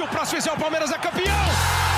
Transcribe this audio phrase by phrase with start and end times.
[0.00, 1.44] Se o próximo fizer o Palmeiras é campeão!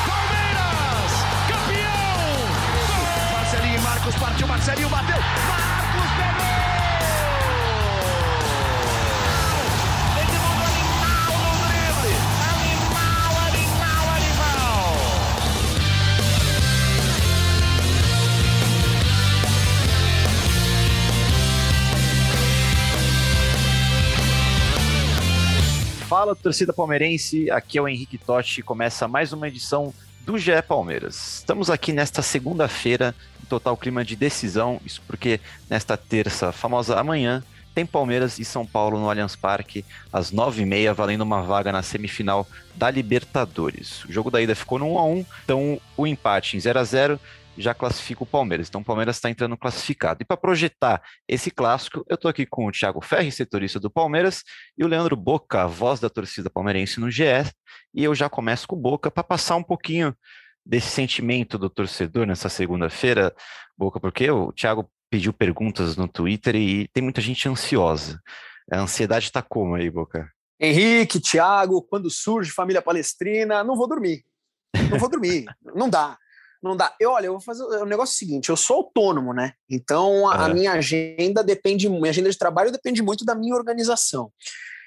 [0.09, 1.13] Palmeiras!
[1.47, 3.33] Campeão!
[3.33, 5.19] Marcelinho e Marcos partiu, Marcelinho bateu!
[5.47, 6.72] Marcos pegou!
[26.23, 27.51] Fala, torcida palmeirense.
[27.51, 31.39] Aqui é o Henrique Totti e começa mais uma edição do GE Palmeiras.
[31.39, 33.13] Estamos aqui nesta segunda-feira,
[33.43, 37.43] em total clima de decisão, isso porque nesta terça, famosa amanhã,
[37.75, 41.73] tem Palmeiras e São Paulo no Allianz Parque, às nove e meia, valendo uma vaga
[41.73, 44.05] na semifinal da Libertadores.
[44.05, 47.21] O jogo da ida ficou no 1x1, então o empate em 0 a 0
[47.57, 48.69] já classifica o Palmeiras.
[48.69, 50.23] Então o Palmeiras está entrando classificado.
[50.23, 54.43] E para projetar esse clássico, eu estou aqui com o Thiago Ferri, setorista do Palmeiras,
[54.77, 57.25] e o Leandro Boca, voz da torcida palmeirense no GE.
[57.95, 60.17] E eu já começo com o Boca para passar um pouquinho
[60.65, 63.35] desse sentimento do torcedor nessa segunda-feira,
[63.77, 68.21] Boca, porque o Thiago pediu perguntas no Twitter e tem muita gente ansiosa.
[68.71, 70.31] A ansiedade está como aí, Boca?
[70.59, 74.25] Henrique, Thiago, quando surge família palestrina, não vou dormir.
[74.91, 75.45] Não vou dormir.
[75.75, 76.17] não dá.
[76.63, 76.95] Não dá.
[77.01, 79.55] Eu, olha, eu vou fazer o negócio seguinte: eu sou autônomo, né?
[79.69, 80.55] Então a, a É.
[80.55, 84.31] minha agenda depende, minha agenda de trabalho depende muito da minha organização.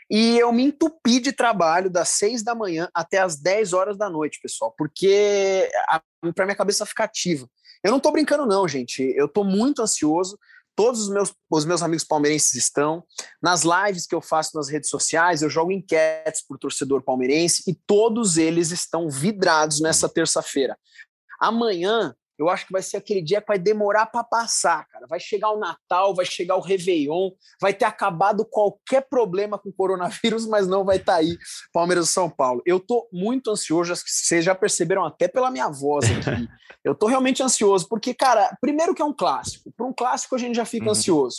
[0.10, 4.08] E eu me entupi de trabalho das seis da manhã até as 10 horas da
[4.10, 5.68] noite, pessoal, porque
[6.36, 7.48] para minha cabeça ficar ativa.
[7.84, 9.02] Eu não tô brincando, não, gente.
[9.16, 10.38] Eu tô muito ansioso.
[10.76, 13.04] Todos os meus, os meus amigos palmeirenses estão.
[13.42, 17.74] Nas lives que eu faço nas redes sociais, eu jogo enquetes por torcedor palmeirense e
[17.88, 20.78] todos eles estão vidrados nessa terça-feira.
[21.40, 25.08] Amanhã, eu acho que vai ser aquele dia que vai demorar para passar, cara.
[25.08, 29.74] Vai chegar o Natal, vai chegar o Réveillon, vai ter acabado qualquer problema com o
[29.74, 31.38] coronavírus, mas não vai estar aí
[31.72, 32.62] Palmeiras e São Paulo.
[32.66, 36.48] Eu tô muito ansioso, acho que vocês já perceberam até pela minha voz aqui.
[36.84, 39.72] Eu tô realmente ansioso, porque, cara, primeiro que é um clássico.
[39.76, 40.92] Para um clássico a gente já fica Uhum.
[40.92, 41.38] ansioso.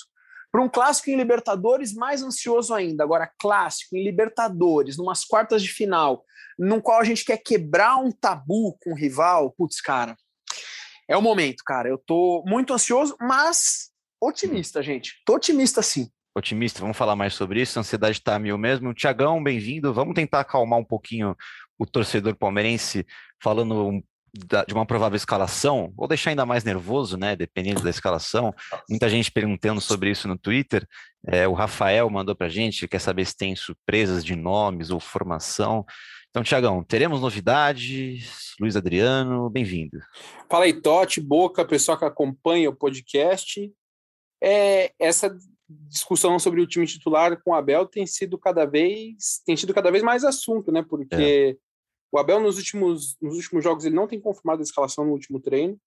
[0.56, 3.04] Para um clássico em Libertadores, mais ansioso ainda.
[3.04, 6.24] Agora, clássico em Libertadores, numas quartas de final,
[6.58, 10.16] no qual a gente quer quebrar um tabu com o rival, putz, cara,
[11.06, 11.90] é o momento, cara.
[11.90, 15.20] Eu tô muito ansioso, mas otimista, gente.
[15.26, 16.08] Tô otimista sim.
[16.34, 17.78] Otimista, vamos falar mais sobre isso.
[17.78, 18.94] A ansiedade está a mil mesmo.
[18.94, 19.92] Tiagão, bem-vindo.
[19.92, 21.36] Vamos tentar acalmar um pouquinho
[21.78, 23.04] o torcedor palmeirense
[23.42, 24.02] falando um-
[24.36, 25.92] de uma provável escalação.
[25.96, 27.34] Vou deixar ainda mais nervoso, né?
[27.34, 28.54] Dependendo da escalação.
[28.88, 30.86] Muita gente perguntando sobre isso no Twitter.
[31.26, 35.84] É, o Rafael mandou pra gente, quer saber se tem surpresas de nomes ou formação.
[36.30, 38.54] Então, Tiagão, teremos novidades?
[38.60, 39.98] Luiz Adriano, bem-vindo.
[40.50, 43.72] Fala aí, Totti, Boca, pessoal que acompanha o podcast.
[44.42, 45.34] É, essa
[45.68, 49.90] discussão sobre o time titular com o Abel tem sido cada vez tem sido cada
[49.90, 50.84] vez mais assunto, né?
[50.88, 51.58] Porque
[52.12, 55.40] o Abel nos últimos nos últimos jogos ele não tem confirmado a escalação no último
[55.40, 55.78] treino.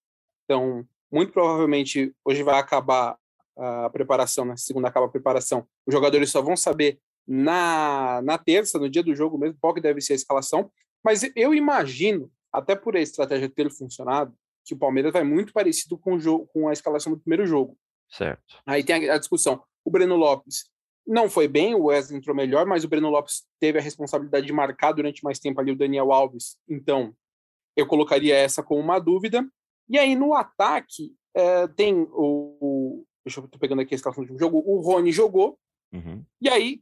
[0.46, 3.18] Então, muito provavelmente hoje vai acabar
[3.58, 5.68] a preparação, na segunda acaba a preparação.
[5.86, 9.82] Os jogadores só vão saber na, na terça, no dia do jogo mesmo, qual que
[9.82, 10.72] deve ser a escalação.
[11.04, 14.34] Mas eu imagino, até por a estratégia ter funcionado,
[14.66, 17.78] que o Palmeiras vai muito parecido com, o jogo, com a escalação do primeiro jogo.
[18.10, 18.42] Certo.
[18.66, 19.64] Aí tem a, a discussão.
[19.84, 20.70] O Breno Lopes
[21.10, 24.54] não foi bem, o Wesley entrou melhor, mas o Breno Lopes teve a responsabilidade de
[24.54, 26.58] marcar durante mais tempo ali o Daniel Alves.
[26.68, 27.14] Então,
[27.76, 29.48] eu colocaria essa como uma dúvida.
[29.90, 34.24] E aí, no ataque, eh, tem o, o- Deixa eu tô pegando aqui a escalação
[34.24, 34.64] do último jogo.
[34.66, 35.58] O Rony jogou,
[35.94, 36.24] Uhum.
[36.42, 36.82] e aí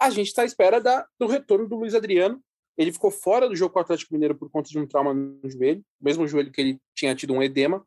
[0.00, 2.42] a gente está à espera da, do retorno do Luiz Adriano.
[2.76, 5.40] Ele ficou fora do jogo com o Atlético Mineiro por conta de um trauma no
[5.50, 7.86] joelho, mesmo joelho que ele tinha tido um edema.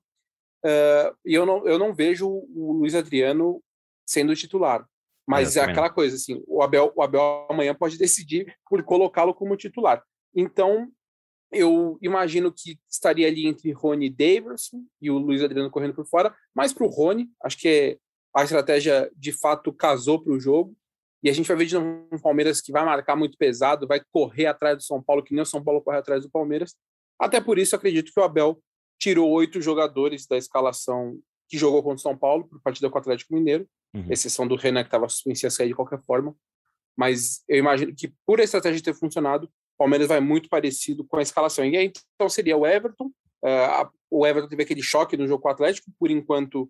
[0.66, 3.61] Uh, e eu não, eu não vejo o Luiz Adriano
[4.07, 4.85] sendo titular.
[5.29, 9.56] Mas É, aquela coisa, assim, o Abel, o Abel amanhã pode decidir por colocá-lo como
[9.56, 10.03] titular.
[10.35, 10.91] Então,
[11.51, 16.07] eu imagino que estaria ali entre Rony e Davidson e o Luiz Adriano correndo por
[16.07, 18.00] fora, mas para o Rony, acho que
[18.35, 20.75] a estratégia de fato casou para o jogo.
[21.22, 24.01] E a gente vai ver de novo um Palmeiras que vai marcar muito pesado, vai
[24.12, 26.75] correr atrás do São Paulo, que nem o São Paulo corre atrás do Palmeiras.
[27.19, 28.62] Até por isso, acredito que o Abel
[28.98, 31.19] tirou oito jogadores da escalação
[31.50, 34.06] que jogou contra o São Paulo, por partida com o Atlético Mineiro, Uhum.
[34.12, 36.36] exceção do Renan, que estava suspenso e ia sair de qualquer forma.
[36.97, 41.18] Mas eu imagino que, por a estratégia ter funcionado, o Palmeiras vai muito parecido com
[41.18, 41.65] a escalação.
[41.65, 43.09] E aí, então, seria o Everton.
[43.41, 46.69] a- o Everton teve aquele choque no jogo com o Atlético, por enquanto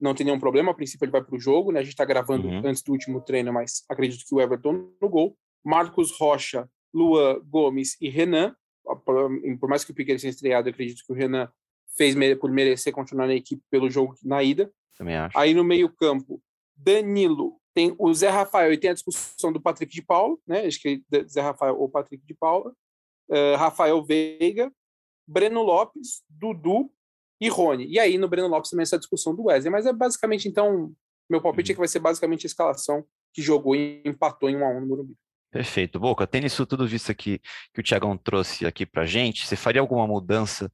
[0.00, 1.80] não tem nenhum problema, a princípio ele vai para o jogo, né?
[1.80, 2.62] A gente está gravando Uhum.
[2.66, 5.36] antes do último treino, mas acredito que o Everton no gol.
[5.62, 8.56] Marcos Rocha, Luan Gomes e Renan.
[9.04, 9.30] Por,
[9.60, 11.50] por mais que o Piquet tenha estreado, eu acredito que o Renan
[11.98, 14.72] fez por merecer continuar na equipe pelo jogo na ida.
[14.96, 15.36] Também acho.
[15.38, 16.40] Aí no meio-campo,
[16.76, 20.66] Danilo, tem o Zé Rafael e tem a discussão do Patrick de Paula, né?
[20.66, 22.72] Acho que é Zé Rafael ou Patrick de Paula.
[23.30, 24.72] uh, Rafael Veiga,
[25.26, 26.90] Breno Lopes, Dudu
[27.40, 27.86] e Rony.
[27.86, 30.94] E aí no Breno Lopes também essa discussão do Wesley, mas é basicamente então
[31.28, 34.64] meu palpite é que vai ser basicamente a escalação que jogou e empatou em 1
[34.64, 35.14] a 1 no Morumbi.
[35.50, 35.98] Perfeito.
[35.98, 37.40] Boca, tendo isso tudo visto aqui
[37.72, 40.70] que o Tiagão trouxe aqui pra gente, você faria alguma mudança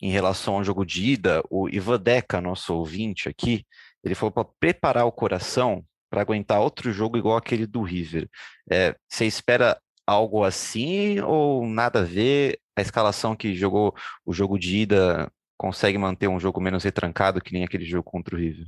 [0.00, 1.42] em relação ao jogo de ida?
[1.50, 3.64] O Ivan Deca, nosso ouvinte aqui,
[4.04, 8.28] ele falou para preparar o coração para aguentar outro jogo igual aquele do River.
[8.70, 12.60] É, você espera algo assim ou nada a ver?
[12.76, 13.94] A escalação que jogou
[14.24, 18.36] o jogo de ida consegue manter um jogo menos retrancado que nem aquele jogo contra
[18.36, 18.66] o River?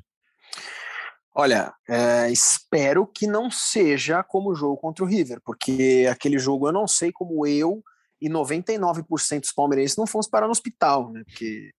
[1.35, 6.67] Olha, é, espero que não seja como o jogo contra o River, porque aquele jogo
[6.67, 7.83] eu não sei como eu
[8.21, 11.23] e 99% dos palmeirenses não fomos parar no hospital, né?
[11.25, 11.71] Porque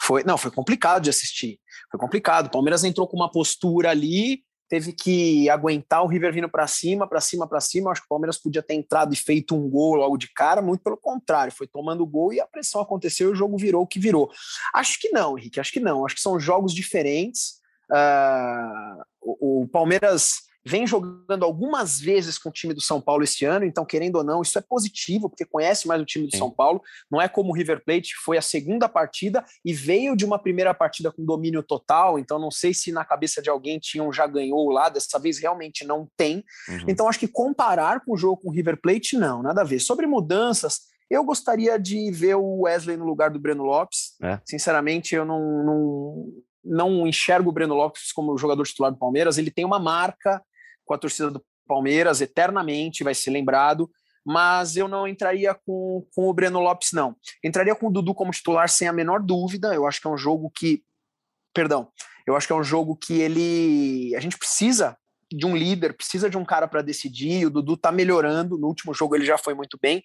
[0.00, 1.60] foi, não, foi complicado de assistir.
[1.90, 2.46] Foi complicado.
[2.46, 7.06] O Palmeiras entrou com uma postura ali, teve que aguentar o River vindo para cima,
[7.06, 7.90] para cima, para cima.
[7.90, 10.82] Acho que o Palmeiras podia ter entrado e feito um gol logo de cara, muito
[10.82, 14.00] pelo contrário, foi tomando gol e a pressão aconteceu e o jogo virou o que
[14.00, 14.30] virou.
[14.74, 16.06] Acho que não, Henrique, acho que não.
[16.06, 17.60] Acho que são jogos diferentes.
[17.90, 23.44] Uh, o, o Palmeiras vem jogando algumas vezes com o time do São Paulo esse
[23.44, 26.38] ano, então, querendo ou não, isso é positivo, porque conhece mais o time do Sim.
[26.38, 26.80] São Paulo.
[27.10, 30.72] Não é como o River Plate, foi a segunda partida e veio de uma primeira
[30.72, 34.70] partida com domínio total, então não sei se na cabeça de alguém tinham já ganhou
[34.70, 36.44] lá, dessa vez realmente não tem.
[36.68, 36.84] Uhum.
[36.88, 39.80] Então, acho que comparar com o jogo com o River Plate, não, nada a ver.
[39.80, 44.14] Sobre mudanças, eu gostaria de ver o Wesley no lugar do Breno Lopes.
[44.22, 44.40] É.
[44.46, 46.32] Sinceramente, eu não, não,
[46.64, 49.36] não enxergo o Breno Lopes como jogador titular do Palmeiras.
[49.36, 50.42] Ele tem uma marca
[50.84, 53.90] com a torcida do Palmeiras eternamente, vai ser lembrado,
[54.24, 57.16] mas eu não entraria com, com o Breno Lopes, não.
[57.42, 59.74] Entraria com o Dudu como titular sem a menor dúvida.
[59.74, 60.82] Eu acho que é um jogo que.
[61.54, 61.90] Perdão,
[62.26, 64.14] eu acho que é um jogo que ele.
[64.14, 64.96] A gente precisa
[65.30, 67.46] de um líder, precisa de um cara para decidir.
[67.46, 68.58] O Dudu tá melhorando.
[68.58, 70.04] No último jogo ele já foi muito bem.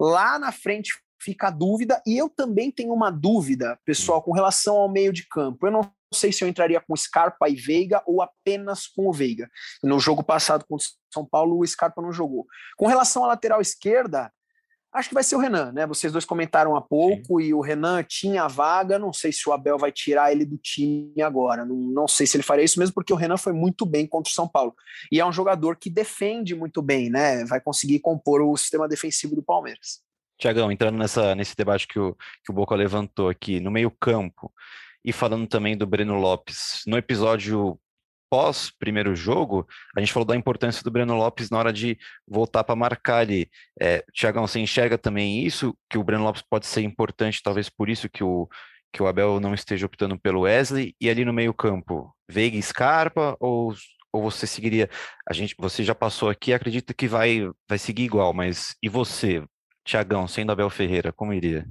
[0.00, 4.76] Lá na frente fica a dúvida, e eu também tenho uma dúvida, pessoal, com relação
[4.76, 5.66] ao meio de campo.
[5.66, 9.48] Eu não sei se eu entraria com Scarpa e Veiga ou apenas com o Veiga.
[9.82, 10.80] No jogo passado com o
[11.12, 12.46] São Paulo, o Scarpa não jogou.
[12.76, 14.32] Com relação à lateral esquerda,
[14.92, 15.86] acho que vai ser o Renan, né?
[15.86, 17.46] Vocês dois comentaram há pouco Sim.
[17.46, 18.98] e o Renan tinha a vaga.
[18.98, 21.64] Não sei se o Abel vai tirar ele do time agora.
[21.64, 24.30] Não, não sei se ele faria isso mesmo, porque o Renan foi muito bem contra
[24.30, 24.74] o São Paulo.
[25.12, 27.44] E é um jogador que defende muito bem, né?
[27.44, 30.00] Vai conseguir compor o sistema defensivo do Palmeiras.
[30.38, 32.14] Tiagão, entrando nessa, nesse debate que o,
[32.44, 34.52] que o Boca levantou aqui, no meio-campo,
[35.08, 37.80] e falando também do Breno Lopes, no episódio
[38.30, 39.66] pós primeiro jogo,
[39.96, 41.96] a gente falou da importância do Breno Lopes na hora de
[42.26, 43.48] voltar para marcar ali.
[43.80, 47.88] É, Tiagão, você enxerga também isso, que o Breno Lopes pode ser importante, talvez por
[47.88, 48.46] isso que o,
[48.92, 52.62] que o Abel não esteja optando pelo Wesley, e ali no meio campo, Veiga e
[52.62, 53.74] Scarpa, ou,
[54.12, 54.90] ou você seguiria,
[55.26, 59.42] a gente, você já passou aqui, acredita que vai, vai seguir igual, mas e você,
[59.86, 61.66] Tiagão, sendo Abel Ferreira, como iria?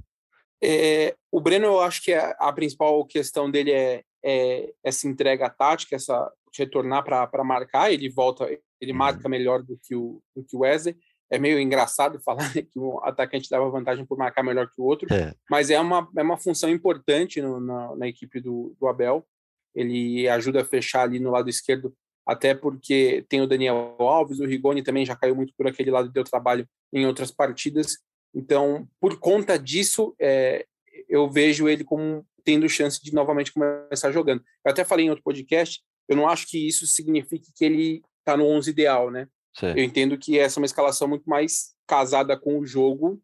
[0.62, 5.48] É, o Breno, eu acho que a, a principal questão dele é, é, essa entrega
[5.48, 7.92] tática, essa retornar para marcar.
[7.92, 8.44] Ele volta,
[8.80, 8.98] ele uhum.
[8.98, 10.96] marca melhor do que o, do que o Wesley.
[11.30, 15.12] É meio engraçado falar que um atacante dava vantagem por marcar melhor que o outro,
[15.12, 15.34] é.
[15.50, 19.26] mas é uma, é uma função importante no, na, na, equipe do, do Abel.
[19.74, 21.94] Ele ajuda a fechar ali no lado esquerdo,
[22.26, 26.08] até porque tem o Daniel Alves, o Rigoni também já caiu muito por aquele lado
[26.08, 27.98] e deu trabalho em outras partidas.
[28.34, 30.66] Então, por conta disso, é,
[31.08, 34.42] eu vejo ele como tendo chance de novamente começar jogando.
[34.64, 38.36] Eu até falei em outro podcast, eu não acho que isso signifique que ele está
[38.36, 39.28] no 11 ideal, né?
[39.54, 39.68] Sim.
[39.76, 43.20] Eu entendo que essa é uma escalação muito mais casada com o jogo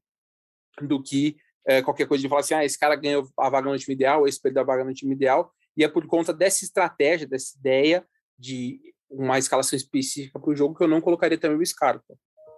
[0.81, 3.79] do que é, qualquer coisa de falar assim, ah, esse cara ganhou a vaga no
[3.79, 7.27] time ideal, esse perdeu a vaga no time ideal, e é por conta dessa estratégia,
[7.27, 8.07] dessa ideia
[8.39, 12.15] de uma escalação específica para o jogo que eu não colocaria também o Scarpa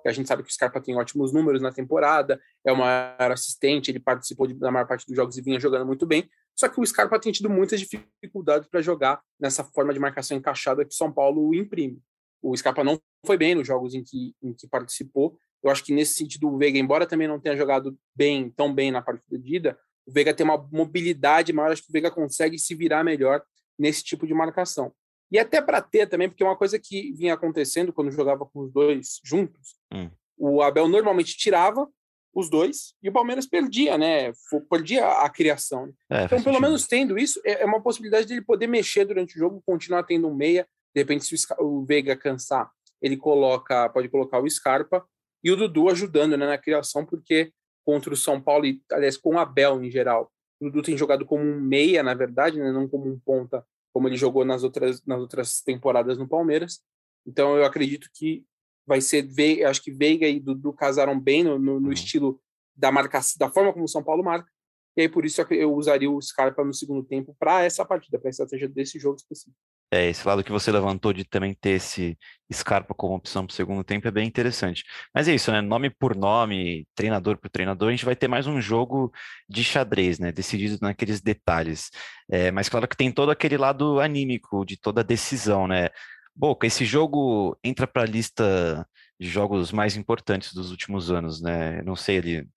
[0.06, 3.90] a gente sabe que o Scarpa tem ótimos números na temporada, é o maior assistente,
[3.90, 6.28] ele participou de, da maior parte dos jogos e vinha jogando muito bem.
[6.54, 10.84] Só que o Scarpa tem tido muitas dificuldades para jogar nessa forma de marcação encaixada
[10.84, 12.00] que São Paulo imprime.
[12.42, 15.38] O Scarpa não foi bem nos jogos em que, em que participou.
[15.62, 18.90] Eu acho que nesse sentido o Veiga, embora também não tenha jogado bem, tão bem
[18.90, 22.58] na partida de ida, o Veiga tem uma mobilidade maior, acho que o Veiga consegue
[22.58, 23.42] se virar melhor
[23.78, 24.92] nesse tipo de marcação.
[25.30, 28.60] E até para ter também, porque é uma coisa que vinha acontecendo quando jogava com
[28.60, 30.10] os dois juntos, hum.
[30.38, 31.88] o Abel normalmente tirava
[32.32, 34.30] os dois e o Palmeiras perdia, né?
[34.68, 35.92] Perdia a criação.
[36.10, 39.38] É, então, pelo menos tendo isso, é, é uma possibilidade dele poder mexer durante o
[39.38, 40.68] jogo, continuar tendo um meia.
[40.94, 45.04] De repente, se o Veiga cansar, ele coloca, pode colocar o Scarpa
[45.42, 47.52] e o Dudu ajudando né, na criação, porque
[47.84, 50.30] contra o São Paulo e, aliás, com o Abel em geral,
[50.60, 53.64] o Dudu tem jogado como um meia, na verdade, né, não como um ponta
[53.96, 56.82] como ele jogou nas outras, nas outras temporadas no Palmeiras.
[57.26, 58.44] Então eu acredito que
[58.86, 59.26] vai ser,
[59.66, 61.92] acho que Veiga e Dudu casaram bem no, no, no uhum.
[61.94, 62.38] estilo
[62.76, 64.52] da marca, da forma como o São Paulo marca.
[64.96, 68.28] E aí, por isso, eu usaria o Scarpa no segundo tempo para essa partida, para
[68.28, 69.56] a estratégia desse jogo específico.
[69.92, 72.18] É, esse lado que você levantou de também ter esse
[72.52, 74.82] Scarpa como opção para o segundo tempo é bem interessante.
[75.14, 75.60] Mas é isso, né?
[75.60, 79.12] Nome por nome, treinador por treinador, a gente vai ter mais um jogo
[79.48, 80.32] de xadrez, né?
[80.32, 81.90] Decidido naqueles detalhes.
[82.28, 85.90] É, mas claro que tem todo aquele lado anímico de toda a decisão, né?
[86.34, 88.86] Boca, esse jogo entra para a lista
[89.20, 91.80] de jogos mais importantes dos últimos anos, né?
[91.82, 92.48] Não sei ali,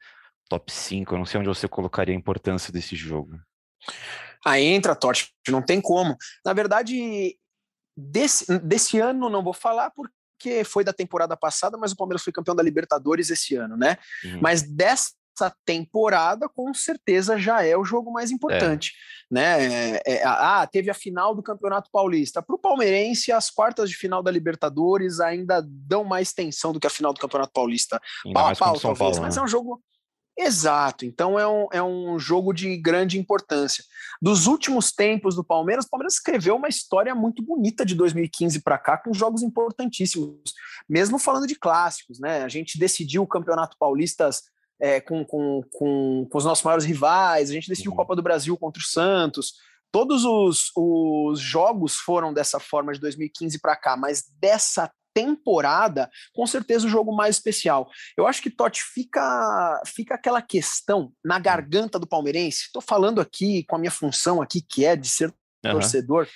[0.50, 3.40] top 5, eu não sei onde você colocaria a importância desse jogo.
[4.46, 6.18] Aí entra, Totti, não tem como.
[6.44, 7.38] Na verdade,
[7.96, 12.34] desse, desse ano não vou falar porque foi da temporada passada, mas o Palmeiras foi
[12.34, 13.98] campeão da Libertadores esse ano, né?
[14.24, 14.40] Uhum.
[14.42, 15.14] Mas dessa
[15.66, 18.94] temporada, com certeza já é o jogo mais importante,
[19.32, 19.34] é.
[19.34, 19.66] né?
[19.66, 22.42] É, é, ah, teve a final do Campeonato Paulista.
[22.42, 26.88] Para o palmeirense, as quartas de final da Libertadores ainda dão mais tensão do que
[26.88, 28.02] a final do Campeonato Paulista.
[28.34, 29.42] Pau a pau, talvez, Paulo, mas né?
[29.42, 29.82] é um jogo
[30.42, 33.84] Exato, então é um, é um jogo de grande importância.
[34.22, 38.78] Dos últimos tempos do Palmeiras, o Palmeiras escreveu uma história muito bonita de 2015 para
[38.78, 40.54] cá, com jogos importantíssimos,
[40.88, 42.42] mesmo falando de clássicos, né?
[42.44, 44.30] A gente decidiu o Campeonato Paulista
[44.80, 47.98] é, com, com, com, com, os nossos maiores rivais, a gente decidiu uhum.
[47.98, 49.56] Copa do Brasil contra o Santos.
[49.92, 56.48] Todos os, os jogos foram dessa forma de 2015 para cá, mas dessa temporada, com
[56.48, 57.90] certeza o jogo mais especial.
[58.18, 61.42] Eu acho que Totti fica fica aquela questão na hum.
[61.42, 62.66] garganta do palmeirense.
[62.66, 65.34] Estou falando aqui com a minha função aqui que é de ser
[65.66, 65.72] uhum.
[65.72, 66.28] torcedor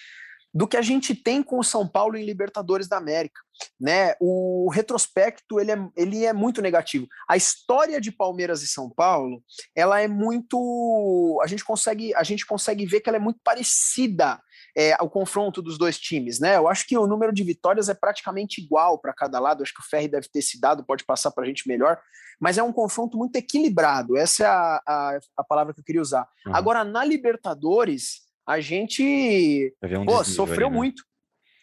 [0.54, 3.42] do que a gente tem com o São Paulo em Libertadores da América,
[3.82, 4.14] né?
[4.20, 7.08] O retrospecto ele é, ele é muito negativo.
[7.28, 9.44] A história de Palmeiras e São Paulo,
[9.76, 14.40] ela é muito, a gente consegue a gente consegue ver que ela é muito parecida
[14.76, 16.58] é, o confronto dos dois times, né?
[16.58, 19.62] Eu acho que o número de vitórias é praticamente igual para cada lado.
[19.62, 22.00] Acho que o Ferri deve ter se dado, pode passar para a gente melhor,
[22.40, 24.18] mas é um confronto muito equilibrado.
[24.18, 26.28] Essa é a, a, a palavra que eu queria usar.
[26.46, 26.56] Uhum.
[26.56, 30.76] Agora, na Libertadores, a gente um pô, sofreu né?
[30.76, 31.04] muito.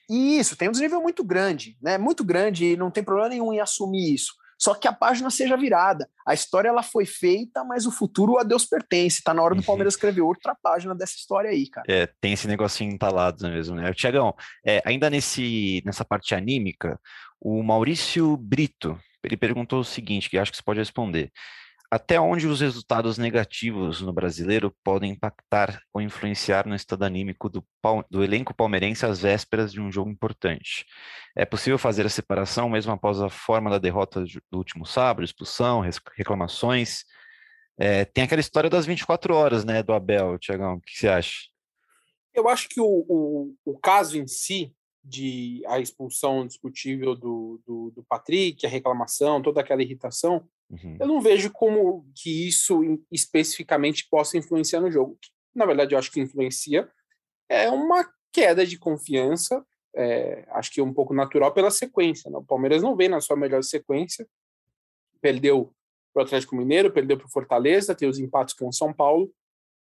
[0.08, 1.98] E isso, tem um desnível muito grande, né?
[1.98, 4.34] Muito grande, e não tem problema nenhum em assumir isso.
[4.60, 6.08] Só que a página seja virada.
[6.26, 9.22] A história ela foi feita, mas o futuro a Deus pertence.
[9.22, 9.64] Tá na hora do uhum.
[9.64, 11.86] Palmeiras escrever outra página dessa história aí, cara.
[11.88, 13.92] É, tem esse negocinho entalado mesmo, né?
[13.94, 17.00] Tiagão, é, ainda nesse, nessa parte anímica,
[17.40, 21.32] o Maurício Brito, ele perguntou o seguinte, que acho que você pode responder
[21.90, 27.66] até onde os resultados negativos no brasileiro podem impactar ou influenciar no estado anímico do,
[28.08, 30.86] do, elenco palmeirense às vésperas de um jogo importante?
[31.36, 35.82] É possível fazer a separação mesmo após a forma da derrota do último sábado, expulsão,
[36.16, 37.04] reclamações?
[37.76, 41.48] É, tem aquela história das 24 horas, né, do Abel, Tiagão, o que você acha?
[42.32, 47.90] Eu acho que o, o, o caso em si, de a expulsão discutível do, do,
[47.90, 50.96] do Patrick, a reclamação, toda aquela irritação, Uhum.
[51.00, 52.80] Eu não vejo como que isso
[53.10, 55.18] especificamente possa influenciar no jogo.
[55.54, 56.88] Na verdade, eu acho que influencia
[57.48, 59.64] é uma queda de confiança,
[59.94, 62.30] é, acho que é um pouco natural pela sequência.
[62.30, 62.38] Né?
[62.38, 64.26] O Palmeiras não vem na sua melhor sequência,
[65.20, 65.74] perdeu
[66.14, 69.32] para o Atlético Mineiro, perdeu para o Fortaleza, tem os empates com o São Paulo.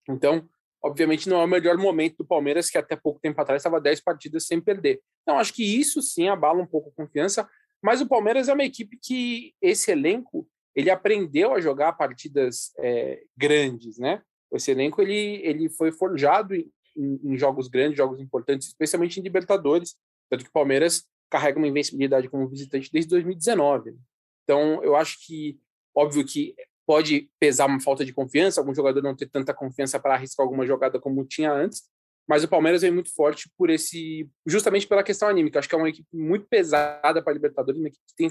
[0.09, 0.49] Então,
[0.83, 4.01] obviamente, não é o melhor momento do Palmeiras, que até pouco tempo atrás estava 10
[4.01, 5.01] partidas sem perder.
[5.21, 7.47] Então, acho que isso sim abala um pouco a confiança,
[7.81, 13.23] mas o Palmeiras é uma equipe que esse elenco ele aprendeu a jogar partidas é,
[13.37, 14.21] grandes, né?
[14.53, 19.95] Esse elenco ele, ele foi forjado em, em, jogos grandes, jogos importantes, especialmente em Libertadores,
[20.29, 23.91] tanto que o Palmeiras carrega uma invencibilidade como visitante desde 2019.
[23.91, 23.97] Né?
[24.43, 25.59] Então, eu acho que,
[25.95, 26.53] óbvio que
[26.91, 30.65] pode pesar uma falta de confiança, algum jogador não ter tanta confiança para arriscar alguma
[30.65, 31.83] jogada como tinha antes,
[32.27, 35.57] mas o Palmeiras vem muito forte por esse, justamente pela questão anímica.
[35.57, 38.27] Acho que é uma equipe muito pesada para a Libertadores, uma equipe que tem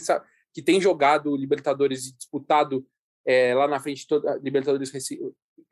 [0.52, 2.86] que tem jogado Libertadores e disputado
[3.26, 4.92] é, lá na frente toda Libertadores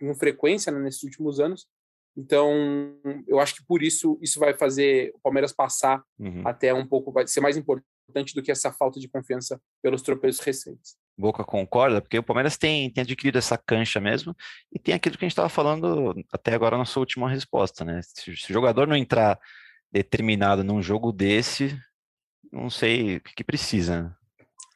[0.01, 1.69] com frequência né, nesses últimos anos.
[2.17, 6.41] Então, eu acho que por isso isso vai fazer o Palmeiras passar uhum.
[6.43, 10.41] até um pouco, vai ser mais importante do que essa falta de confiança pelos tropeços
[10.41, 10.97] recentes.
[11.19, 14.37] Boca concorda, porque o Palmeiras tem, tem adquirido essa cancha mesmo,
[14.73, 18.01] e tem aquilo que a gente estava falando até agora na sua última resposta, né?
[18.03, 19.39] Se, se, o jogador não entrar
[19.91, 21.77] determinado num jogo desse,
[22.53, 24.03] não sei o que, que precisa.
[24.03, 24.15] Né?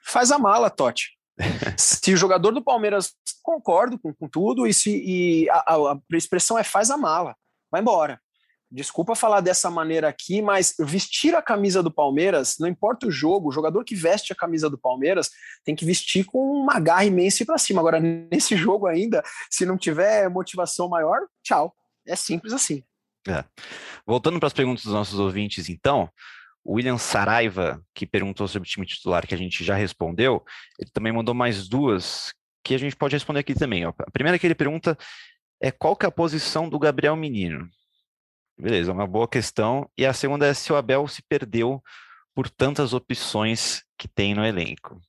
[0.03, 1.17] faz a mala, Totti.
[1.79, 5.99] se o jogador do Palmeiras concordo com, com tudo e se e a, a, a,
[6.13, 7.35] expressão é faz a mala,
[7.71, 8.21] vai embora.
[8.75, 13.51] Desculpa falar dessa maneira aqui, mas vestir a camisa do Palmeiras, não importa o jogo,
[13.51, 15.29] o jogador que veste a camisa do Palmeiras
[15.63, 17.81] tem que vestir com uma garra imensa para cima.
[17.81, 21.75] Agora, nesse jogo ainda, se não tiver motivação maior, tchau.
[22.07, 22.83] É simples assim.
[23.29, 23.45] É.
[24.07, 26.09] Voltando para as perguntas dos nossos ouvintes, então,
[26.65, 30.43] o William Saraiva, que perguntou sobre o time titular, que a gente já respondeu,
[30.79, 32.33] ele também mandou mais duas
[32.65, 33.85] que a gente pode responder aqui também.
[33.85, 33.93] Ó.
[33.99, 34.97] A primeira que ele pergunta
[35.61, 37.69] é qual que é a posição do Gabriel Menino?
[38.63, 39.91] Beleza, uma boa questão.
[39.99, 41.83] E a segunda é se o Abel se perdeu
[42.33, 45.01] por tantas opções que tem no elenco.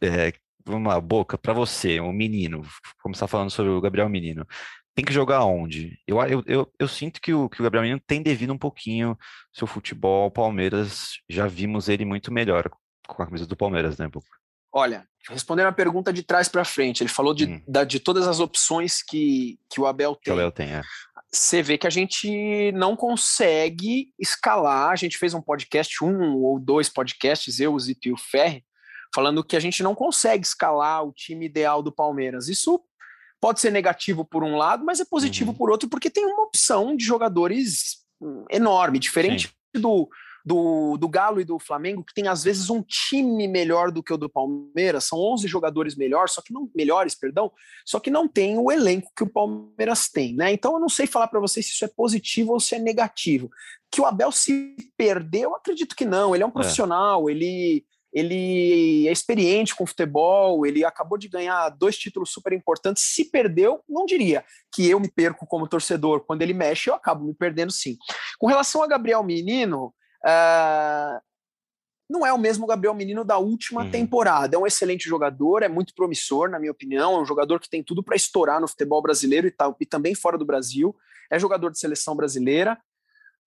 [0.00, 0.32] É,
[0.64, 2.62] vamos lá, Boca, para você, um menino,
[3.02, 4.46] começar falando sobre o Gabriel Menino.
[4.94, 5.98] Tem que jogar onde?
[6.06, 9.18] Eu, eu, eu, eu, sinto que o, que o Gabriel Menino tem devido um pouquinho
[9.52, 11.18] seu futebol Palmeiras.
[11.28, 12.70] Já vimos ele muito melhor
[13.08, 14.28] com a camisa do Palmeiras, né, Boca?
[14.72, 17.62] Olha, respondendo a pergunta de trás para frente, ele falou de, hum.
[17.66, 20.22] da, de todas as opções que, que o Abel tem.
[20.22, 20.82] Que o Abel tem, é
[21.32, 24.90] você vê que a gente não consegue escalar.
[24.90, 28.64] A gente fez um podcast, um ou dois podcasts, eu, o Zito e o Ferri,
[29.14, 32.48] falando que a gente não consegue escalar o time ideal do Palmeiras.
[32.48, 32.82] Isso
[33.40, 35.56] pode ser negativo por um lado, mas é positivo uhum.
[35.56, 39.80] por outro, porque tem uma opção de jogadores hum, enorme, diferente Sim.
[39.80, 40.08] do
[40.44, 44.12] do, do Galo e do Flamengo, que tem às vezes um time melhor do que
[44.12, 47.52] o do Palmeiras, são 11 jogadores melhores, só que não melhores, perdão,
[47.84, 50.52] só que não tem o elenco que o Palmeiras tem, né?
[50.52, 53.50] Então eu não sei falar para vocês se isso é positivo ou se é negativo.
[53.90, 56.34] Que o Abel se perdeu, acredito que não.
[56.34, 56.52] Ele é um é.
[56.52, 57.32] profissional, é.
[57.32, 63.04] ele ele é experiente com futebol, ele acabou de ganhar dois títulos super importantes.
[63.04, 66.24] Se perdeu, não diria que eu me perco como torcedor.
[66.26, 67.96] Quando ele mexe, eu acabo me perdendo sim.
[68.38, 69.94] Com relação a Gabriel Menino,
[70.24, 71.20] Uh,
[72.10, 73.90] não é o mesmo Gabriel Menino da última uhum.
[73.90, 74.56] temporada.
[74.56, 77.14] É um excelente jogador, é muito promissor, na minha opinião.
[77.14, 80.14] É um jogador que tem tudo para estourar no futebol brasileiro e, tal, e também
[80.14, 80.94] fora do Brasil.
[81.30, 82.76] É jogador de seleção brasileira.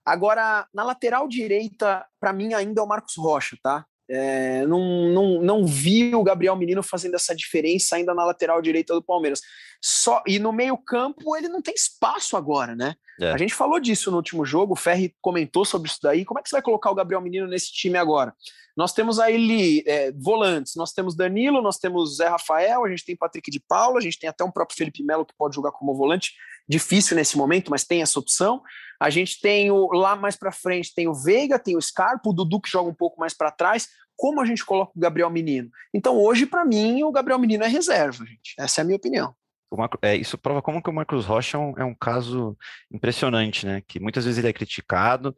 [0.06, 3.86] Agora, na lateral direita, para mim, ainda é o Marcos Rocha, tá?
[4.16, 8.94] É, não, não, não vi o Gabriel Menino fazendo essa diferença ainda na lateral direita
[8.94, 9.42] do Palmeiras.
[9.82, 12.96] Só E no meio-campo ele não tem espaço agora, né?
[13.20, 13.32] É.
[13.32, 16.24] A gente falou disso no último jogo, o Ferri comentou sobre isso daí.
[16.24, 18.34] Como é que você vai colocar o Gabriel Menino nesse time agora?
[18.78, 23.16] Nós temos aí é, volantes, nós temos Danilo, nós temos Zé Rafael, a gente tem
[23.16, 25.96] Patrick de Paula, a gente tem até um próprio Felipe Melo que pode jogar como
[25.96, 26.34] volante,
[26.68, 28.62] difícil nesse momento, mas tem essa opção.
[29.00, 32.34] A gente tem o lá mais para frente, tem o Veiga, tem o Scarpa, o
[32.34, 33.90] Dudu que joga um pouco mais para trás.
[34.16, 35.70] Como a gente coloca o Gabriel Menino?
[35.94, 38.54] Então, hoje, para mim, o Gabriel Menino é reserva, gente.
[38.58, 39.36] Essa é a minha opinião.
[39.78, 42.58] Marco, é, isso prova como que o Marcos Rocha é um, é um, caso
[42.92, 43.82] impressionante, né?
[43.88, 45.36] Que muitas vezes ele é criticado,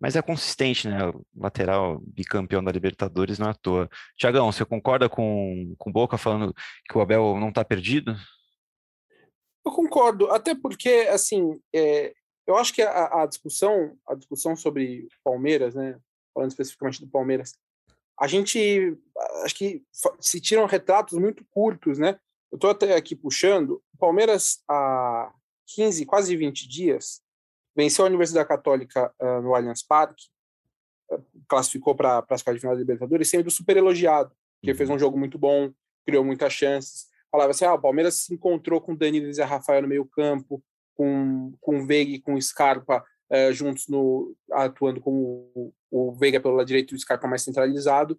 [0.00, 1.06] mas é consistente, né?
[1.08, 3.88] O lateral bicampeão da Libertadores não é à toa.
[4.16, 6.54] Tiagão, você concorda com o Boca falando
[6.88, 8.14] que o Abel não está perdido?
[9.64, 12.14] Eu concordo, até porque, assim, é,
[12.46, 15.98] eu acho que a, a, discussão, a discussão sobre Palmeiras, né,
[16.32, 17.52] falando especificamente do Palmeiras,
[18.20, 18.96] a gente
[19.44, 19.82] acho que
[20.20, 22.18] se tiram retratos muito curtos, né?
[22.50, 23.82] Eu estou até aqui puxando.
[23.94, 25.32] O Palmeiras há
[25.74, 27.22] 15, quase 20 dias
[27.76, 30.24] venceu a Universidade Católica uh, no Allianz Parque,
[31.12, 34.96] uh, classificou para as quartas de final da Libertadores, sendo super elogiado, porque fez uhum.
[34.96, 35.72] um jogo muito bom,
[36.04, 37.06] criou muitas chances.
[37.30, 40.60] Falava assim: ah, o Palmeiras se encontrou com Danilo e Zé Rafael no meio-campo,
[40.94, 46.54] com, com Veiga e com Scarpa uh, juntos no, atuando como o, o Veiga pelo
[46.54, 48.18] lado direito e o Scarpa mais centralizado.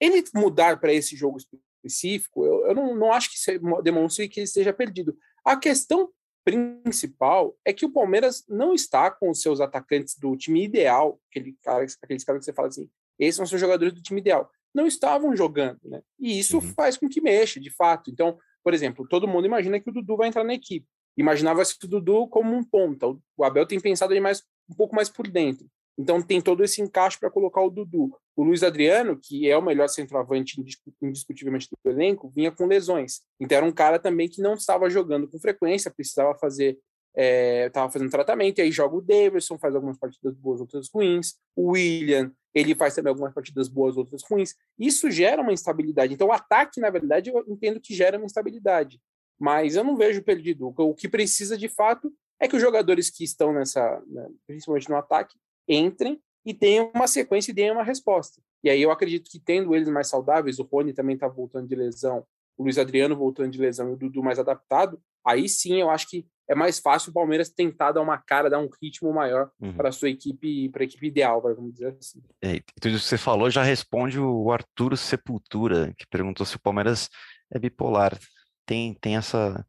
[0.00, 4.44] Ele mudar para esse jogo específico, eu, eu não, não acho que demonstre que ele
[4.44, 5.16] esteja perdido.
[5.44, 6.10] A questão
[6.44, 11.56] principal é que o Palmeiras não está com os seus atacantes do time ideal, aquele
[11.62, 14.50] cara, aqueles caras que você fala assim, esses são os seus jogadores do time ideal.
[14.74, 16.02] Não estavam jogando, né?
[16.18, 16.74] E isso uhum.
[16.74, 18.10] faz com que mexa, de fato.
[18.10, 21.88] Então, por exemplo, todo mundo imagina que o Dudu vai entrar na equipe imaginava-se o
[21.88, 23.06] Dudu como um ponta.
[23.36, 25.66] O Abel tem pensado ele mais, um pouco mais por dentro.
[25.96, 28.16] Então tem todo esse encaixe para colocar o Dudu.
[28.36, 30.60] O Luiz Adriano, que é o melhor centroavante
[31.00, 33.20] indiscutivelmente do elenco, vinha com lesões.
[33.38, 36.76] Então era um cara também que não estava jogando com frequência, precisava fazer,
[37.16, 41.34] é, fazendo tratamento, e aí joga o Davidson, faz algumas partidas boas, outras ruins.
[41.54, 44.56] O William, ele faz também algumas partidas boas, outras ruins.
[44.76, 46.12] Isso gera uma instabilidade.
[46.12, 49.00] Então o ataque, na verdade, eu entendo que gera uma instabilidade
[49.38, 50.72] mas eu não vejo perdido.
[50.76, 54.96] O que precisa de fato é que os jogadores que estão nessa, né, principalmente no
[54.96, 55.36] ataque,
[55.68, 58.40] entrem e tenham uma sequência e deem uma resposta.
[58.62, 61.74] E aí eu acredito que tendo eles mais saudáveis, o Rony também está voltando de
[61.74, 62.24] lesão,
[62.56, 66.08] o Luiz Adriano voltando de lesão e o Dudu mais adaptado, aí sim eu acho
[66.08, 69.74] que é mais fácil o Palmeiras tentar dar uma cara, dar um ritmo maior uhum.
[69.74, 72.22] para a sua equipe, para a equipe ideal, vamos dizer assim.
[72.42, 76.60] É, tudo isso que você falou já responde o Arturo Sepultura, que perguntou se o
[76.60, 77.08] Palmeiras
[77.50, 78.18] é bipolar
[78.66, 79.64] tem, tem essa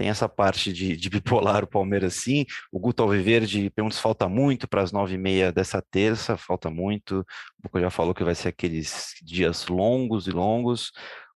[0.00, 2.46] tem essa parte de, de bipolar o Palmeiras sim.
[2.72, 6.70] O Guto Alviverde pergunta se falta muito para as nove e meia dessa terça, falta
[6.70, 7.20] muito.
[7.58, 10.90] O Boca já falou que vai ser aqueles dias longos e longos.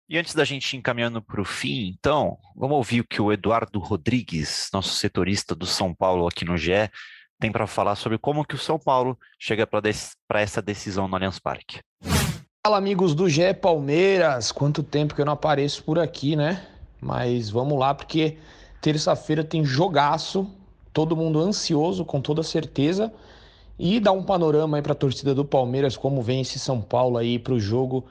[0.08, 3.32] E antes da gente ir encaminhando para o fim, então, vamos ouvir o que o
[3.32, 6.88] Eduardo Rodrigues, nosso setorista do São Paulo aqui no GE,
[7.40, 11.40] tem para falar sobre como que o São Paulo chega para essa decisão no Allianz
[11.40, 11.80] Parque.
[12.64, 16.68] Fala amigos do GE Palmeiras, quanto tempo que eu não apareço por aqui, né?
[17.02, 18.38] Mas vamos lá, porque
[18.80, 20.46] terça-feira tem jogaço,
[20.92, 23.12] todo mundo ansioso, com toda certeza.
[23.76, 27.18] E dá um panorama aí para a torcida do Palmeiras, como vem esse São Paulo
[27.18, 28.04] aí para o jogo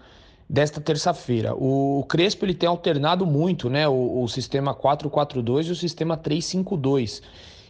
[0.50, 1.56] desta terça-feira.
[1.56, 7.22] O Crespo ele tem alternado muito, né, o, o sistema 4-4-2 e o sistema 3-5-2.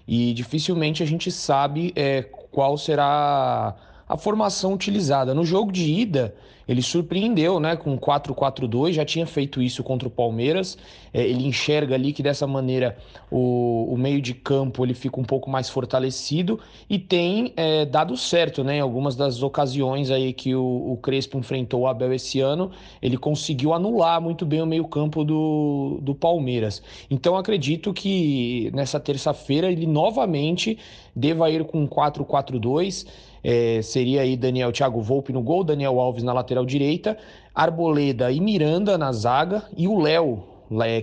[0.08, 3.76] E dificilmente a gente sabe é, qual será
[4.12, 5.34] a formação utilizada.
[5.34, 6.36] No jogo de ida,
[6.68, 10.78] ele surpreendeu né, com 4-4-2, já tinha feito isso contra o Palmeiras.
[11.14, 12.98] É, ele enxerga ali que dessa maneira
[13.32, 18.18] o, o, meio de campo ele fica um pouco mais fortalecido e tem é, dado
[18.18, 22.42] certo né, em algumas das ocasiões aí que o, o, Crespo enfrentou o Abel esse
[22.42, 22.70] ano.
[23.02, 26.84] Ele conseguiu anular muito bem o meio-campo do, do Palmeiras.
[27.10, 30.78] Então acredito que nessa terça-feira ele novamente
[31.16, 36.34] deva ir com 4-4-2 é, seria aí Daniel Thiago Volpe no gol, Daniel Alves na
[36.34, 37.18] lateral direita,
[37.54, 40.44] Arboleda e Miranda na zaga e o Léo,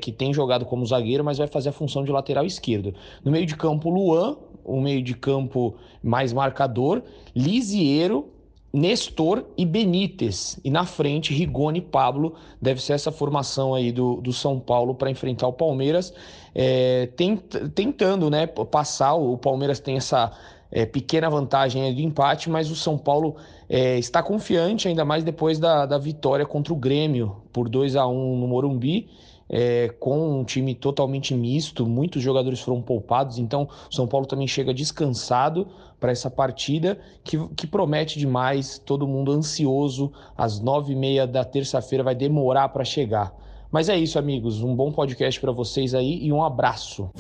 [0.01, 2.94] que tem jogado como zagueiro, mas vai fazer a função de lateral esquerdo.
[3.24, 7.03] No meio de campo, Luan, o meio de campo mais marcador,
[7.35, 8.31] Lisiero,
[8.72, 10.61] Nestor e Benítez.
[10.62, 12.35] E na frente, Rigoni e Pablo.
[12.61, 16.12] Deve ser essa formação aí do, do São Paulo para enfrentar o Palmeiras.
[16.55, 17.40] É, tent,
[17.74, 20.33] tentando né, passar, o Palmeiras tem essa
[20.70, 23.37] é, pequena vantagem de empate, mas o São Paulo
[23.68, 28.07] é, está confiante, ainda mais depois da, da vitória contra o Grêmio por 2 a
[28.07, 29.09] 1 no Morumbi.
[29.50, 34.46] É, com um time totalmente misto, muitos jogadores foram poupados, então o São Paulo também
[34.46, 35.66] chega descansado
[35.98, 40.12] para essa partida que, que promete demais, todo mundo ansioso.
[40.37, 43.35] Às nove e meia da terça-feira vai demorar para chegar.
[43.70, 44.62] Mas é isso, amigos.
[44.62, 47.11] Um bom podcast para vocês aí e um abraço.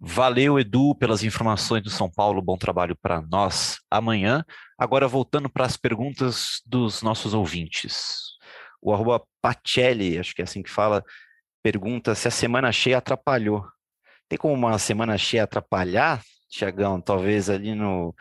[0.00, 2.40] Valeu, Edu, pelas informações do São Paulo.
[2.40, 4.44] Bom trabalho para nós amanhã.
[4.78, 8.20] Agora, voltando para as perguntas dos nossos ouvintes.
[8.80, 11.04] O arroba Pacelli, acho que é assim que fala,
[11.64, 13.66] pergunta se a semana cheia atrapalhou.
[14.28, 17.00] Tem como uma semana cheia atrapalhar, Tiagão?
[17.00, 18.14] Talvez ali no,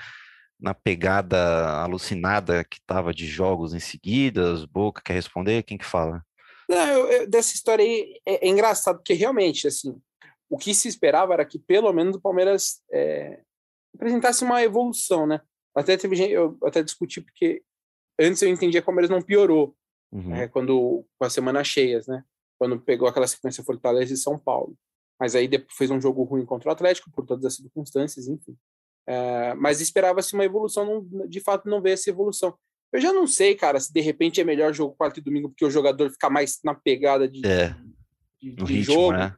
[0.60, 4.66] na pegada alucinada que estava de jogos em seguida.
[4.72, 5.62] Boca quer responder?
[5.62, 6.24] Quem que fala?
[6.68, 10.02] Não, eu, eu, dessa história aí é, é engraçado, porque realmente, assim,
[10.50, 13.42] o que se esperava era que pelo menos o Palmeiras é,
[13.94, 15.42] apresentasse uma evolução, né?
[15.76, 17.62] Até teve gente, eu até discuti porque
[18.20, 19.76] antes eu entendia que o Palmeiras não piorou
[20.12, 20.36] uhum.
[20.36, 22.24] é, quando com as semanas cheias, né?
[22.58, 24.76] Quando pegou aquela sequência Fortaleza e São Paulo,
[25.20, 28.58] mas aí depois fez um jogo ruim contra o Atlético por todas as circunstâncias, enfim.
[29.08, 32.58] É, mas esperava-se uma evolução, não, de fato não veio essa evolução.
[32.92, 35.66] Eu já não sei, cara, se de repente é melhor jogo quarto e domingo porque
[35.66, 37.76] o jogador fica mais na pegada de, é,
[38.42, 39.12] de, de ritmo, jogo.
[39.14, 39.36] Né?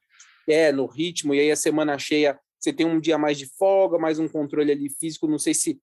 [0.52, 3.98] É, no ritmo, e aí a semana cheia você tem um dia mais de folga,
[3.98, 5.82] mais um controle ali físico, não sei se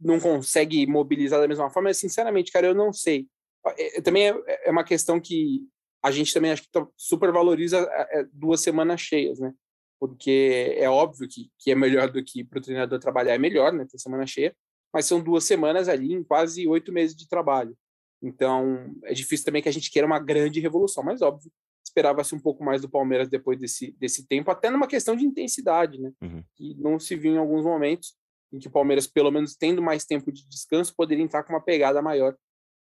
[0.00, 3.28] não consegue mobilizar da mesma forma, mas sinceramente, cara, eu não sei.
[3.76, 4.34] É, é também é,
[4.66, 5.66] é, uma questão que
[6.02, 7.78] a gente também acho que tá, super valoriza
[8.10, 9.52] é, duas semanas cheias, né?
[10.00, 13.72] Porque é óbvio que, que é melhor do que para o treinador trabalhar, é melhor,
[13.72, 13.84] né?
[13.88, 14.54] Ter semana cheia,
[14.92, 17.76] mas são duas semanas ali em quase oito meses de trabalho.
[18.22, 21.50] Então, é difícil também que a gente queira uma grande revolução, mas óbvio
[21.98, 26.00] esperava-se um pouco mais do Palmeiras depois desse, desse tempo, até numa questão de intensidade,
[26.00, 26.12] né?
[26.22, 26.42] Uhum.
[26.54, 28.16] Que não se viu em alguns momentos
[28.52, 31.60] em que o Palmeiras, pelo menos tendo mais tempo de descanso, poderia entrar com uma
[31.60, 32.34] pegada maior.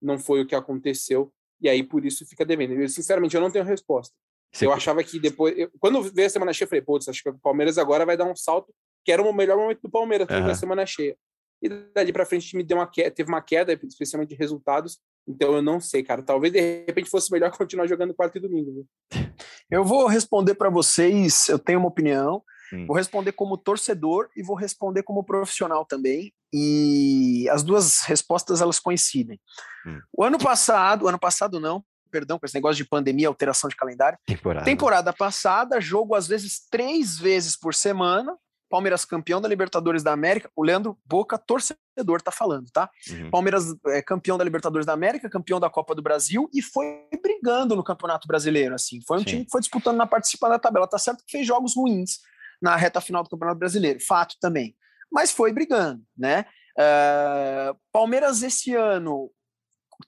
[0.01, 2.73] Não foi o que aconteceu, e aí por isso fica devendo.
[2.73, 4.13] Eu, sinceramente, eu não tenho resposta.
[4.53, 4.65] Sim.
[4.65, 5.57] Eu achava que depois.
[5.57, 8.17] Eu, quando veio a semana cheia, eu falei, putz, acho que o Palmeiras agora vai
[8.17, 10.49] dar um salto, que era o melhor momento do Palmeiras, uhum.
[10.49, 11.15] a semana cheia.
[11.61, 14.99] E dali para frente o time deu uma queda, teve uma queda, especialmente de resultados,
[15.27, 16.21] então eu não sei, cara.
[16.21, 18.71] Talvez de repente fosse melhor continuar jogando quarto e domingo.
[19.11, 19.29] Viu?
[19.69, 22.43] Eu vou responder para vocês, eu tenho uma opinião.
[22.73, 22.85] Hum.
[22.87, 26.33] Vou responder como torcedor e vou responder como profissional também.
[26.53, 29.39] E as duas respostas elas coincidem.
[29.85, 29.99] Hum.
[30.13, 34.17] O ano passado, ano passado não, perdão, com esse negócio de pandemia, alteração de calendário.
[34.25, 34.65] Temporada.
[34.65, 38.35] Temporada passada, jogo às vezes três vezes por semana,
[38.75, 42.89] Palmeiras campeão da Libertadores da América, o Leandro Boca, torcedor, tá falando, tá?
[43.09, 43.31] Uhum.
[43.31, 47.73] Palmeiras é campeão da Libertadores da América, campeão da Copa do Brasil e foi brigando
[47.73, 48.99] no Campeonato Brasileiro, assim.
[49.07, 49.25] Foi um Sim.
[49.27, 50.89] time que foi disputando na participação da tabela.
[50.89, 52.19] Tá certo que fez jogos ruins
[52.61, 54.75] na reta final do Campeonato Brasileiro, fato também.
[55.09, 56.45] Mas foi brigando, né?
[56.77, 59.31] Uh, Palmeiras esse ano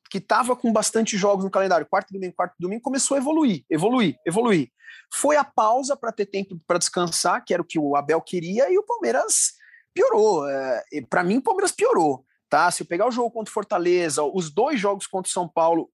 [0.10, 4.18] que estava com bastante jogos no calendário, quarto domingo, quarto domingo, começou a evoluir, evoluir,
[4.26, 4.70] evoluir.
[5.14, 8.72] Foi a pausa para ter tempo para descansar, que era o que o Abel queria,
[8.72, 9.54] e o Palmeiras
[9.94, 10.48] piorou.
[10.48, 12.26] É, para mim, o Palmeiras piorou.
[12.50, 12.72] Tá?
[12.72, 15.90] Se eu pegar o jogo contra o Fortaleza, os dois jogos contra o São Paulo,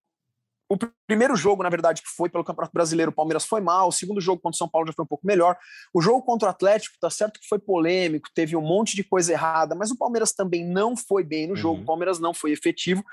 [0.69, 3.89] o primeiro jogo, na verdade, que foi pelo Campeonato Brasileiro, o Palmeiras foi mal.
[3.89, 5.58] O segundo jogo contra o São Paulo já foi um pouco melhor.
[5.93, 9.32] O jogo contra o Atlético, tá certo que foi polêmico, teve um monte de coisa
[9.32, 11.77] errada, mas o Palmeiras também não foi bem no jogo.
[11.77, 11.84] Uhum.
[11.84, 13.03] O Palmeiras não foi efetivo.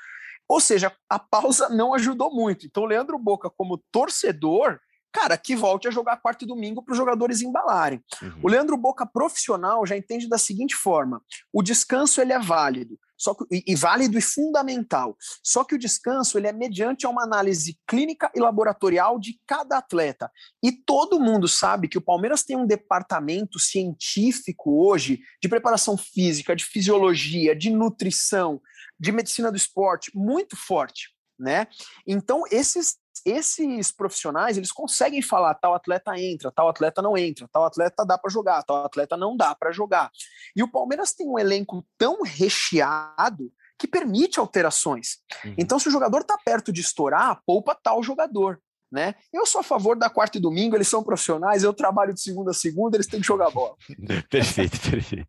[0.51, 2.67] Ou seja, a pausa não ajudou muito.
[2.67, 4.81] Então, o Leandro Boca, como torcedor,
[5.13, 8.03] cara, que volte a jogar quarto e domingo para os jogadores embalarem.
[8.21, 8.41] Uhum.
[8.43, 12.99] O Leandro Boca profissional já entende da seguinte forma: o descanso ele é válido.
[13.17, 15.17] Só que, e, e válido e fundamental.
[15.41, 20.29] Só que o descanso ele é mediante uma análise clínica e laboratorial de cada atleta.
[20.61, 26.57] E todo mundo sabe que o Palmeiras tem um departamento científico hoje de preparação física,
[26.57, 28.61] de fisiologia, de nutrição,
[29.01, 31.09] de medicina do esporte muito forte,
[31.39, 31.67] né?
[32.07, 37.65] Então esses esses profissionais eles conseguem falar tal atleta entra, tal atleta não entra, tal
[37.65, 40.11] atleta dá para jogar, tal atleta não dá para jogar.
[40.57, 45.19] E o Palmeiras tem um elenco tão recheado que permite alterações.
[45.45, 45.55] Uhum.
[45.57, 48.61] Então, se o jogador está perto de estourar, poupa tal jogador.
[48.91, 49.15] Né?
[49.33, 52.51] Eu sou a favor da quarta e domingo, eles são profissionais, eu trabalho de segunda
[52.51, 53.77] a segunda, eles têm que jogar bola.
[54.29, 55.29] perfeito, perfeito.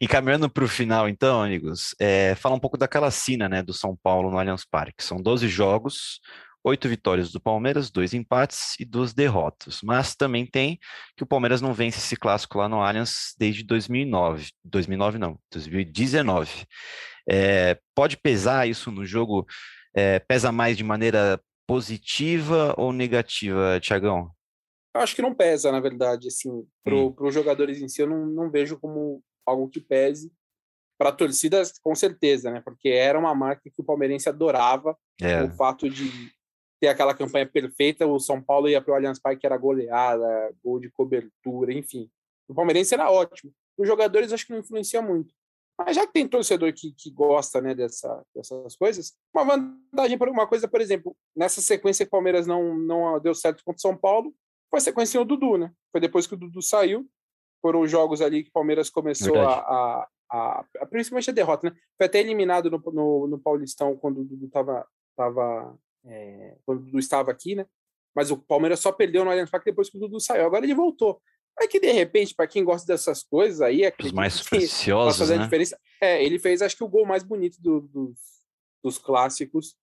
[0.00, 3.72] E caminhando para o final, então, amigos, é, fala um pouco daquela cena né, do
[3.72, 5.04] São Paulo no Allianz Parque.
[5.04, 6.20] São 12 jogos,
[6.66, 9.80] oito vitórias do Palmeiras, dois empates e duas derrotas.
[9.84, 10.78] Mas também tem
[11.16, 14.50] que o Palmeiras não vence esse clássico lá no Allianz desde 2009.
[14.64, 16.66] 2009 não, 2019.
[17.28, 19.46] É, pode pesar isso no jogo?
[19.94, 24.30] É, pesa mais de maneira positiva ou negativa, Tiagão?
[24.94, 26.28] Eu acho que não pesa, na verdade.
[26.28, 27.14] Assim, para hum.
[27.20, 30.32] os jogadores em si, eu não, não vejo como algo que pese.
[30.98, 32.62] Para a torcida, com certeza, né?
[32.64, 34.96] Porque era uma marca que o palmeirense adorava.
[35.20, 35.42] É.
[35.42, 36.10] O fato de
[36.80, 40.80] ter aquela campanha perfeita, o São Paulo ia para o Allianz Parque, era goleada, gol
[40.80, 42.10] de cobertura, enfim.
[42.48, 43.52] O palmeirense era ótimo.
[43.76, 45.34] Os jogadores acho que não influencia muito.
[45.78, 50.30] Mas já que tem torcedor que, que gosta né, dessa, dessas coisas, uma vantagem para
[50.30, 53.80] uma coisa, por exemplo, nessa sequência que o Palmeiras não, não deu certo contra o
[53.80, 54.34] São Paulo,
[54.70, 55.72] foi a sequência do Dudu, né?
[55.92, 57.06] Foi depois que o Dudu saiu,
[57.60, 61.70] foram os jogos ali que o Palmeiras começou a, a, a, a, Principalmente a derrota,
[61.70, 61.76] né?
[61.96, 64.86] Foi até eliminado no, no, no Paulistão quando o Dudu estava
[65.16, 67.66] tava, é, quando o Dudu estava aqui, né?
[68.14, 70.46] Mas o Palmeiras só perdeu no Allianz Parque depois que o Dudu saiu.
[70.46, 71.20] Agora ele voltou.
[71.58, 75.38] É que de repente, para quem gosta dessas coisas aí, é os mais preciosos, né?
[75.38, 75.78] diferença.
[76.00, 78.18] É, ele fez, acho que o gol mais bonito do, dos,
[78.84, 79.74] dos clássicos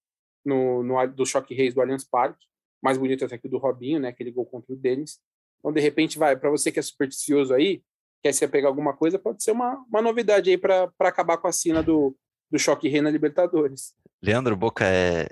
[0.46, 2.46] no, no do Choque Reis do Allianz Parque,
[2.82, 4.10] mais bonito até que o do Robinho, né?
[4.10, 5.20] Aquele gol contra o Denis.
[5.60, 7.82] Então, de repente, vai para você que é supersticioso aí,
[8.22, 11.52] quer se pegar alguma coisa, pode ser uma, uma novidade aí para acabar com a
[11.52, 12.16] cena do,
[12.52, 13.96] do Choque Rei na Libertadores.
[14.22, 15.28] Leandro Boca é,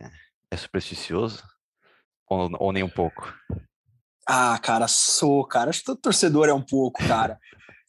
[0.49, 1.43] é supersticioso?
[2.27, 3.33] Ou, ou nem um pouco?
[4.33, 5.69] Ah, cara, sou, cara.
[5.69, 7.37] Acho que todo torcedor é um pouco, cara.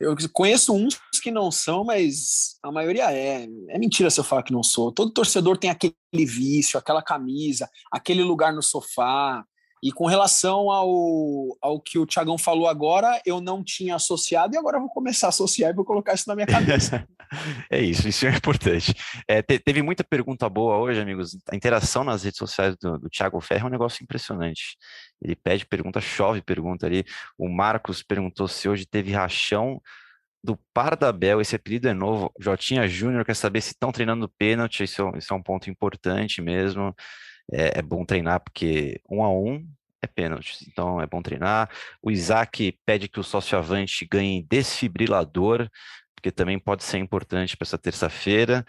[0.01, 3.47] Eu conheço uns que não são, mas a maioria é.
[3.69, 4.91] É mentira se eu falar que não sou.
[4.91, 9.45] Todo torcedor tem aquele vício, aquela camisa, aquele lugar no sofá,
[9.83, 14.59] e com relação ao, ao que o Tiagão falou agora, eu não tinha associado e
[14.59, 17.05] agora vou começar a associar e vou colocar isso na minha cabeça.
[17.69, 18.95] é isso, isso é importante.
[19.27, 21.37] É, te, teve muita pergunta boa hoje, amigos.
[21.51, 24.77] A interação nas redes sociais do, do Thiago Ferro é um negócio impressionante.
[25.21, 27.05] Ele pede pergunta, chove pergunta ali.
[27.37, 29.83] O Marcos perguntou se hoje teve rachão
[30.45, 32.33] do Pardabel, esse apelido é novo.
[32.39, 36.95] Jotinha Júnior quer saber se estão treinando pênalti, isso, isso é um ponto importante mesmo
[37.51, 39.67] é, é bom treinar, porque um a um
[40.03, 41.71] é pênalti, então é bom treinar.
[42.03, 45.69] O Isaac pede que o sócio avante ganhe desfibrilador,
[46.15, 48.65] porque também pode ser importante para essa terça-feira.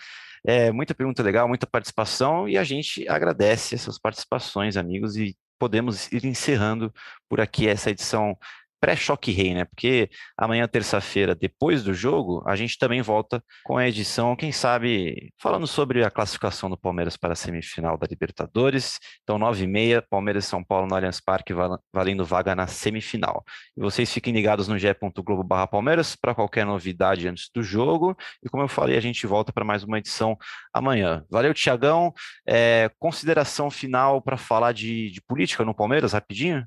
[0.45, 6.11] É, muita pergunta legal, muita participação, e a gente agradece essas participações, amigos, e podemos
[6.11, 6.93] ir encerrando
[7.29, 8.37] por aqui essa edição
[8.83, 9.63] pré-choque rei, né?
[9.63, 15.31] Porque amanhã, terça-feira, depois do jogo, a gente também volta com a edição, quem sabe,
[15.41, 18.99] falando sobre a classificação do Palmeiras para a semifinal da Libertadores.
[19.23, 21.53] Então, 9h30, Palmeiras e São Paulo no Allianz Parque,
[21.93, 23.45] valendo vaga na semifinal.
[23.77, 28.17] E vocês fiquem ligados no ge.globo barra Palmeiras para qualquer novidade antes do jogo.
[28.43, 30.37] E como eu falei, a gente volta para mais uma edição
[30.73, 31.23] amanhã.
[31.31, 32.13] Valeu, Tiagão.
[32.45, 36.65] É, consideração final para falar de, de política no Palmeiras, rapidinho?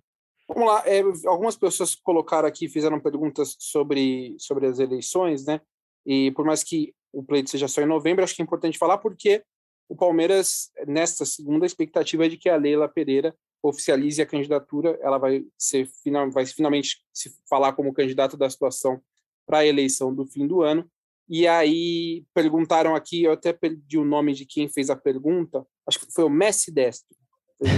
[0.48, 5.60] Vamos lá, é, algumas pessoas colocaram aqui, fizeram perguntas sobre, sobre as eleições, né?
[6.04, 8.98] E por mais que o pleito seja só em novembro, acho que é importante falar
[8.98, 9.42] porque
[9.88, 15.18] o Palmeiras, nesta segunda expectativa é de que a Leila Pereira oficialize a candidatura, ela
[15.18, 15.88] vai ser
[16.32, 19.00] vai finalmente se falar como candidata da situação
[19.44, 20.88] para a eleição do fim do ano.
[21.28, 25.98] E aí perguntaram aqui, eu até perdi o nome de quem fez a pergunta, acho
[25.98, 27.16] que foi o Messi Destro.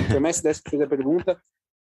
[0.09, 1.41] Foi o Messi Destro que fez a pergunta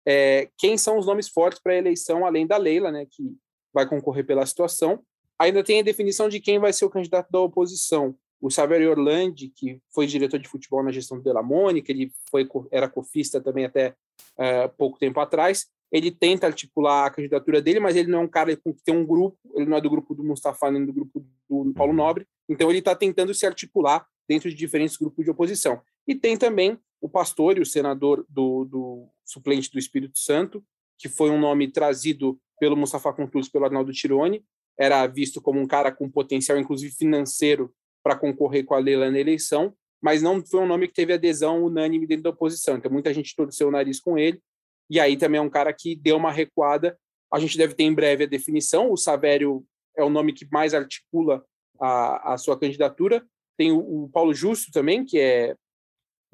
[0.06, 3.36] é, quem são os nomes fortes para a eleição, além da Leila, né, que
[3.72, 5.00] vai concorrer pela situação.
[5.38, 8.14] Ainda tem a definição de quem vai ser o candidato da oposição.
[8.40, 12.48] O Saverio Orlandi, que foi diretor de futebol na gestão do Della Mônica, ele foi,
[12.70, 13.94] era cofista também até
[14.36, 15.66] é, pouco tempo atrás.
[15.90, 19.06] Ele tenta articular a candidatura dele, mas ele não é um cara que tem um
[19.06, 22.70] grupo, ele não é do grupo do Mustafa nem do grupo do Paulo Nobre, então
[22.70, 25.80] ele está tentando se articular dentro de diferentes grupos de oposição.
[26.06, 30.64] E tem também o pastor e o senador do, do suplente do Espírito Santo,
[30.98, 34.44] que foi um nome trazido pelo Mustafa Contursi, pelo Arnaldo Tironi,
[34.78, 39.18] era visto como um cara com potencial, inclusive financeiro, para concorrer com a Leila na
[39.18, 42.76] eleição, mas não foi um nome que teve adesão unânime dentro da oposição.
[42.76, 44.42] Então, muita gente torceu o nariz com ele.
[44.90, 46.98] E aí também é um cara que deu uma recuada.
[47.32, 48.90] A gente deve ter em breve a definição.
[48.90, 49.64] O Savério
[49.96, 51.44] é o nome que mais articula
[51.80, 53.24] a, a sua candidatura.
[53.56, 55.54] Tem o, o Paulo Justo também, que é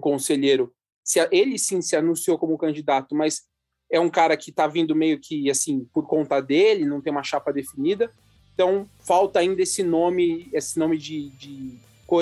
[0.01, 0.75] conselheiro.
[1.09, 3.45] Se, ele sim se anunciou como candidato, mas
[3.91, 7.23] é um cara que está vindo meio que assim por conta dele, não tem uma
[7.23, 8.13] chapa definida.
[8.53, 11.79] Então falta ainda esse nome, esse nome de, de,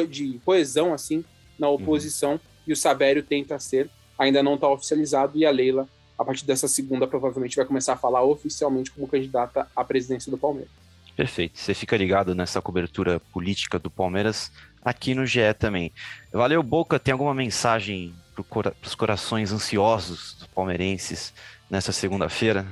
[0.09, 1.25] de coesão assim
[1.59, 2.41] na oposição uhum.
[2.65, 6.69] e o Savério tenta ser, ainda não está oficializado e a Leila a partir dessa
[6.69, 10.71] segunda provavelmente vai começar a falar oficialmente como candidata à presidência do Palmeiras.
[11.17, 11.59] Perfeito.
[11.59, 14.53] Você fica ligado nessa cobertura política do Palmeiras
[14.85, 15.93] aqui no GE também.
[16.33, 17.01] Valeu, Boca.
[17.01, 18.15] Tem alguma mensagem
[18.51, 21.33] para os corações ansiosos dos palmeirenses
[21.71, 22.67] nessa segunda-feira?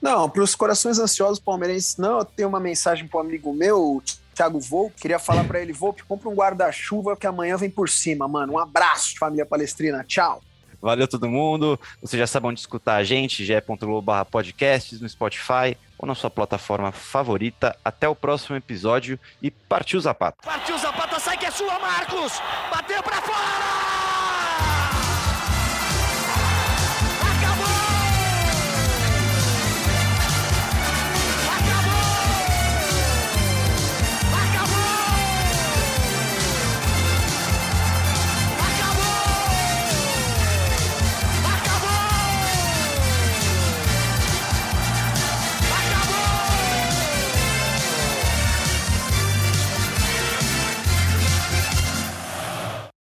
[0.00, 2.18] Não, para os corações ansiosos palmeirenses, não.
[2.18, 4.02] Eu tenho uma mensagem para um amigo meu,
[4.34, 5.00] Thiago Volpe.
[5.00, 8.54] Queria falar para ele: Volpe, compra um guarda-chuva que amanhã vem por cima, mano.
[8.54, 10.04] Um abraço, família palestrina.
[10.04, 10.42] Tchau.
[10.84, 11.80] Valeu todo mundo.
[12.02, 16.92] Você já sabe onde escutar a gente, ge.globo podcasts no Spotify ou na sua plataforma
[16.92, 17.74] favorita.
[17.82, 20.36] Até o próximo episódio e partiu Zapata.
[20.44, 22.34] Partiu Zapata, sai que é sua, Marcos!
[22.70, 24.13] Bateu para fora!